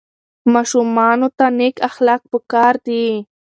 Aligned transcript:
ماشومانو 0.53 1.27
ته 1.37 1.45
نیک 1.57 1.75
اخلاق 1.89 2.21
په 2.31 2.37
کار 2.51 2.73
دي. 2.85 3.03